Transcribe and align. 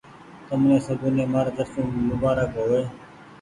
تمني 0.47 0.77
سبوني 0.85 1.23
مآري 1.31 1.51
ترڦو 1.57 1.81
مبآرڪ 2.09 2.51
هووي۔ 2.59 2.83